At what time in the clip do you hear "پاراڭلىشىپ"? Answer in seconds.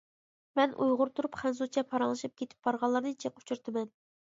1.93-2.35